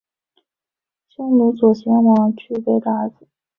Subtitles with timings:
[1.09, 3.27] 匈奴右贤王去卑的儿子。